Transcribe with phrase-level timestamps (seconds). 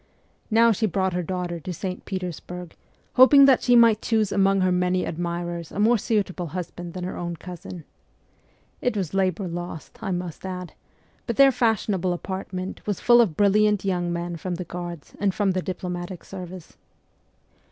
[0.49, 2.05] Now she brought her daughter to St.
[2.05, 2.75] Petersburg,
[3.17, 7.15] hoping that she might choose among her many admirers a more suitable husband than her
[7.15, 7.83] own cousin.
[8.81, 10.73] It was labour lost, I must add;
[11.27, 15.51] but their fashionable apartment was full of brilliant young men from the Guards and from
[15.51, 16.77] the diplomatic service.